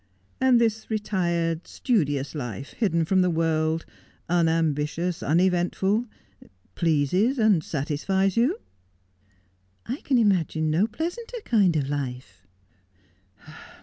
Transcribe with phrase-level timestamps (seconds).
[0.41, 3.85] 'And this retired, studious life, hidden from the world,
[4.27, 6.07] un ambitious, uneventful,
[6.73, 8.57] pleases and satisfies you
[9.85, 12.47] 1 ''I can imagine no pleasanter kind of life.'